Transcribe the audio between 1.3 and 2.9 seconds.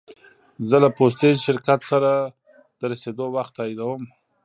شرکت سره د